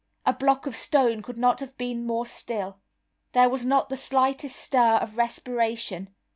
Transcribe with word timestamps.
A 0.25 0.33
block 0.33 0.65
of 0.65 0.75
stone 0.75 1.21
could 1.21 1.37
not 1.37 1.59
have 1.59 1.77
been 1.77 2.07
more 2.07 2.25
still. 2.25 2.79
There 3.33 3.49
was 3.51 3.67
not 3.67 3.89
the 3.89 3.97
slightest 3.97 4.55
stir 4.55 4.95
of 4.95 5.15
respiration. 5.15 6.09